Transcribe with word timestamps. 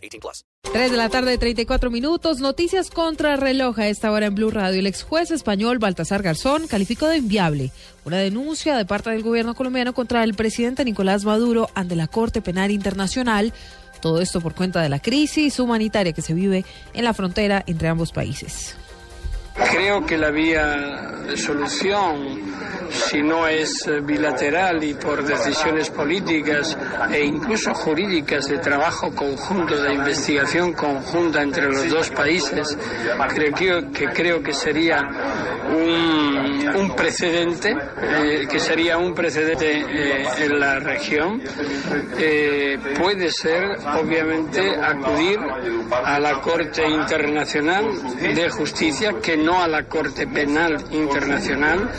18 0.00 0.20
plus. 0.20 0.44
3 0.72 0.90
de 0.90 0.96
la 0.96 1.08
tarde, 1.08 1.36
34 1.36 1.90
minutos. 1.90 2.40
Noticias 2.40 2.90
contra 2.90 3.36
reloj 3.36 3.78
a 3.78 3.88
esta 3.88 4.10
hora 4.12 4.26
en 4.26 4.34
Blue 4.34 4.50
Radio. 4.50 4.80
El 4.80 4.86
ex 4.86 5.02
juez 5.02 5.30
español 5.30 5.78
Baltasar 5.78 6.22
Garzón 6.22 6.66
calificó 6.68 7.06
de 7.08 7.18
inviable 7.18 7.72
una 8.04 8.18
denuncia 8.18 8.76
de 8.76 8.84
parte 8.84 9.10
del 9.10 9.22
gobierno 9.22 9.54
colombiano 9.54 9.92
contra 9.92 10.22
el 10.24 10.34
presidente 10.34 10.84
Nicolás 10.84 11.24
Maduro 11.24 11.68
ante 11.74 11.96
la 11.96 12.06
Corte 12.06 12.40
Penal 12.40 12.70
Internacional. 12.70 13.52
Todo 14.00 14.20
esto 14.20 14.40
por 14.40 14.54
cuenta 14.54 14.80
de 14.80 14.88
la 14.88 15.00
crisis 15.00 15.58
humanitaria 15.58 16.12
que 16.12 16.22
se 16.22 16.34
vive 16.34 16.64
en 16.94 17.04
la 17.04 17.14
frontera 17.14 17.62
entre 17.66 17.88
ambos 17.88 18.12
países. 18.12 18.76
Creo 19.54 20.06
que 20.06 20.16
la 20.16 20.30
vía 20.30 20.64
de 21.26 21.36
solución, 21.36 22.40
si 23.10 23.22
no 23.22 23.48
es 23.48 23.90
bilateral 24.04 24.84
y 24.84 24.94
por 24.94 25.24
decisiones 25.24 25.90
políticas 25.90 26.78
e 27.10 27.24
incluso 27.24 27.74
jurídicas 27.74 28.46
de 28.46 28.58
trabajo 28.58 29.12
conjunto, 29.12 29.82
de 29.82 29.94
investigación 29.94 30.72
conjunta 30.74 31.42
entre 31.42 31.66
los 31.68 31.88
dos 31.88 32.10
países, 32.10 32.78
creo 33.34 33.90
que, 33.90 34.06
creo 34.10 34.40
que 34.40 34.52
sería 34.52 35.00
un, 35.70 36.94
precedente, 36.96 37.76
eh, 38.00 38.46
que 38.48 38.60
sería 38.60 38.96
un 38.96 39.12
precedente 39.12 39.80
eh, 39.80 40.26
en 40.38 40.60
la 40.60 40.78
región. 40.78 41.42
Eh, 42.16 42.78
puede 42.96 43.32
ser, 43.32 43.76
obviamente, 43.98 44.76
acudir 44.76 45.38
a 46.04 46.20
la 46.20 46.40
Corte 46.40 46.88
Internacional 46.88 47.86
de 48.20 48.50
Justicia, 48.50 49.14
que 49.20 49.36
no 49.36 49.62
a 49.62 49.66
la 49.66 49.84
Corte 49.84 50.28
Penal 50.28 50.84
Internacional. 50.92 51.90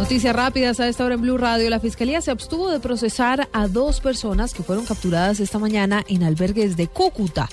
Noticias 0.00 0.34
rápidas 0.34 0.80
a 0.80 0.88
esta 0.88 1.04
hora 1.04 1.16
en 1.16 1.20
Blue 1.20 1.36
Radio. 1.36 1.68
La 1.68 1.78
Fiscalía 1.78 2.22
se 2.22 2.30
abstuvo 2.30 2.70
de 2.70 2.80
procesar 2.80 3.50
a 3.52 3.68
dos 3.68 4.00
personas 4.00 4.54
que 4.54 4.62
fueron 4.62 4.86
capturadas 4.86 5.40
esta 5.40 5.58
mañana 5.58 6.02
en 6.08 6.22
albergues 6.22 6.74
de 6.78 6.88
Cúcuta. 6.88 7.50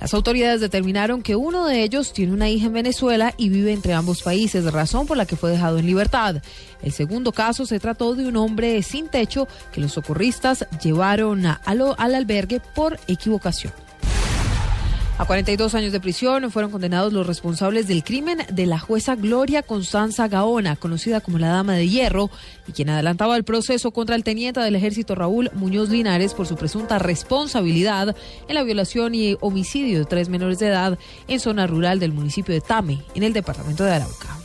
Las 0.00 0.14
autoridades 0.14 0.60
determinaron 0.60 1.22
que 1.22 1.34
uno 1.34 1.66
de 1.66 1.82
ellos 1.82 2.12
tiene 2.12 2.32
una 2.32 2.48
hija 2.48 2.66
en 2.66 2.72
Venezuela 2.72 3.34
y 3.36 3.48
vive 3.48 3.72
entre 3.72 3.94
ambos 3.94 4.22
países, 4.22 4.72
razón 4.72 5.08
por 5.08 5.16
la 5.16 5.26
que 5.26 5.34
fue 5.34 5.50
dejado 5.50 5.78
en 5.78 5.86
libertad. 5.86 6.40
El 6.82 6.92
segundo 6.92 7.32
caso 7.32 7.66
se 7.66 7.80
trató 7.80 8.14
de 8.14 8.28
un 8.28 8.36
hombre 8.36 8.80
sin 8.84 9.08
techo 9.08 9.48
que 9.72 9.80
los 9.80 9.92
socorristas 9.92 10.66
llevaron 10.80 11.46
a, 11.46 11.60
al 11.64 12.14
albergue 12.14 12.60
por 12.60 12.98
equivocación. 13.08 13.72
A 15.18 15.24
42 15.24 15.74
años 15.74 15.90
de 15.90 15.98
prisión 15.98 16.48
fueron 16.52 16.70
condenados 16.70 17.12
los 17.12 17.26
responsables 17.26 17.88
del 17.88 18.04
crimen 18.04 18.38
de 18.52 18.66
la 18.66 18.78
jueza 18.78 19.16
Gloria 19.16 19.64
Constanza 19.64 20.28
Gaona, 20.28 20.76
conocida 20.76 21.20
como 21.20 21.40
la 21.40 21.48
Dama 21.48 21.74
de 21.74 21.88
Hierro, 21.88 22.30
y 22.68 22.72
quien 22.72 22.88
adelantaba 22.88 23.36
el 23.36 23.42
proceso 23.42 23.90
contra 23.90 24.14
el 24.14 24.22
teniente 24.22 24.60
del 24.60 24.76
ejército 24.76 25.16
Raúl 25.16 25.50
Muñoz 25.54 25.88
Linares 25.88 26.34
por 26.34 26.46
su 26.46 26.54
presunta 26.54 27.00
responsabilidad 27.00 28.14
en 28.46 28.54
la 28.54 28.62
violación 28.62 29.12
y 29.16 29.36
homicidio 29.40 29.98
de 29.98 30.04
tres 30.04 30.28
menores 30.28 30.60
de 30.60 30.68
edad 30.68 30.96
en 31.26 31.40
zona 31.40 31.66
rural 31.66 31.98
del 31.98 32.12
municipio 32.12 32.54
de 32.54 32.60
Tame, 32.60 33.02
en 33.16 33.24
el 33.24 33.32
departamento 33.32 33.82
de 33.82 33.94
Arauca. 33.94 34.38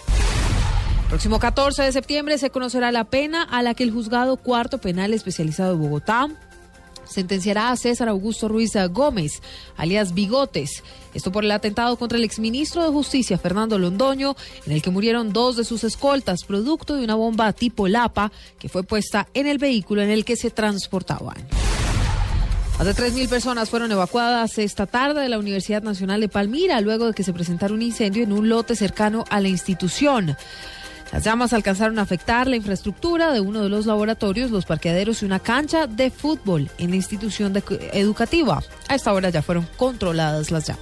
Próximo 1.08 1.38
14 1.38 1.84
de 1.84 1.92
septiembre 1.92 2.40
se 2.40 2.50
conocerá 2.50 2.92
la 2.92 3.04
pena 3.04 3.44
a 3.44 3.62
la 3.62 3.76
que 3.76 3.84
el 3.84 3.92
juzgado 3.92 4.38
cuarto 4.38 4.80
penal 4.80 5.14
especializado 5.14 5.74
de 5.74 5.78
Bogotá 5.78 6.30
sentenciará 7.06 7.72
a 7.72 7.78
César 7.78 8.10
Augusto 8.10 8.48
Ruiz 8.48 8.74
Gómez, 8.92 9.42
alias 9.78 10.14
Bigotes. 10.14 10.84
Esto 11.14 11.32
por 11.32 11.44
el 11.44 11.52
atentado 11.52 11.98
contra 11.98 12.18
el 12.18 12.24
exministro 12.24 12.84
de 12.84 12.90
Justicia, 12.90 13.38
Fernando 13.38 13.78
Londoño, 13.78 14.36
en 14.66 14.74
el 14.74 14.82
que 14.82 14.90
murieron 14.90 15.34
dos 15.34 15.58
de 15.58 15.64
sus 15.64 15.84
escoltas, 15.84 16.44
producto 16.44 16.96
de 16.96 17.04
una 17.04 17.16
bomba 17.16 17.54
tipo 17.54 17.88
Lapa 17.88 18.32
que 18.60 18.70
fue 18.70 18.84
puesta 18.84 19.28
en 19.34 19.48
el 19.48 19.58
vehículo 19.58 20.02
en 20.02 20.10
el 20.10 20.26
que 20.26 20.36
se 20.36 20.50
transportaban. 20.50 21.48
Más 22.78 22.88
de 22.88 22.96
3.000 22.96 23.30
personas 23.30 23.70
fueron 23.70 23.92
evacuadas 23.92 24.58
esta 24.58 24.88
tarde 24.88 25.22
de 25.22 25.30
la 25.30 25.38
Universidad 25.38 25.84
Nacional 25.84 26.22
de 26.22 26.28
Palmira 26.28 26.82
luego 26.82 27.08
de 27.08 27.14
que 27.14 27.24
se 27.24 27.32
presentara 27.32 27.74
un 27.74 27.84
incendio 27.84 28.24
en 28.24 28.34
un 28.34 28.50
lote 28.50 28.76
cercano 28.76 29.26
a 29.30 29.40
la 29.40 29.48
institución. 29.48 30.36
Las 31.14 31.24
llamas 31.24 31.54
alcanzaron 31.54 32.00
a 32.00 32.02
afectar 32.02 32.48
la 32.48 32.56
infraestructura 32.56 33.32
de 33.32 33.40
uno 33.40 33.62
de 33.62 33.70
los 33.70 33.86
laboratorios, 33.86 34.50
los 34.50 34.66
parqueaderos 34.66 35.22
y 35.22 35.26
una 35.26 35.38
cancha 35.38 35.86
de 35.86 36.10
fútbol 36.10 36.72
en 36.80 36.90
la 36.90 36.96
institución 36.96 37.54
educativa. 37.94 38.64
A 38.88 38.96
esta 38.96 39.14
hora 39.14 39.30
ya 39.30 39.44
fueron 39.44 39.68
controladas 39.78 40.50
las 40.50 40.66
llamas. 40.66 40.82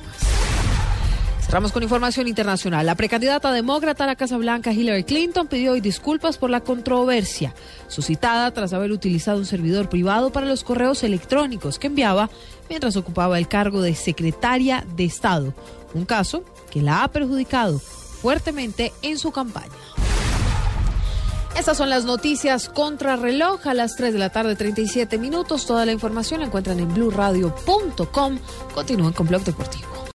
Cerramos 1.41 1.73
con 1.73 1.83
información 1.83 2.29
internacional. 2.29 2.85
La 2.85 2.95
precandidata 2.95 3.51
demócrata 3.51 4.05
a 4.05 4.07
la 4.07 4.15
Casa 4.15 4.37
Blanca, 4.37 4.71
Hillary 4.71 5.03
Clinton, 5.03 5.47
pidió 5.47 5.73
hoy 5.73 5.81
disculpas 5.81 6.37
por 6.37 6.49
la 6.49 6.61
controversia 6.61 7.53
suscitada 7.89 8.51
tras 8.51 8.71
haber 8.71 8.93
utilizado 8.93 9.37
un 9.37 9.45
servidor 9.45 9.89
privado 9.89 10.31
para 10.31 10.47
los 10.47 10.63
correos 10.63 11.03
electrónicos 11.03 11.77
que 11.77 11.87
enviaba 11.87 12.29
mientras 12.69 12.95
ocupaba 12.95 13.37
el 13.37 13.49
cargo 13.49 13.81
de 13.81 13.95
secretaria 13.95 14.85
de 14.95 15.03
Estado. 15.03 15.53
Un 15.93 16.05
caso 16.05 16.45
que 16.69 16.81
la 16.81 17.03
ha 17.03 17.09
perjudicado 17.09 17.79
fuertemente 17.79 18.93
en 19.01 19.17
su 19.17 19.33
campaña. 19.33 19.75
Estas 21.57 21.77
son 21.77 21.89
las 21.89 22.05
noticias 22.05 22.69
contra 22.69 23.15
reloj 23.15 23.67
a 23.67 23.73
las 23.73 23.95
3 23.95 24.13
de 24.13 24.19
la 24.19 24.29
tarde, 24.29 24.55
37 24.55 25.17
minutos. 25.17 25.65
Toda 25.65 25.85
la 25.85 25.91
información 25.91 26.39
la 26.39 26.47
encuentran 26.47 26.79
en 26.79 26.93
blurradio.com. 26.93 28.39
Continúen 28.73 29.13
con 29.13 29.27
Blog 29.27 29.43
Deportivo. 29.43 30.00